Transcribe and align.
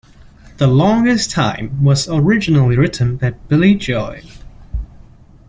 "The 0.57 0.65
Longest 0.65 1.29
Time" 1.29 1.83
was 1.83 2.09
originally 2.09 2.75
written 2.75 3.17
by 3.17 3.29
Billy 3.47 3.75
Joel. 3.75 4.21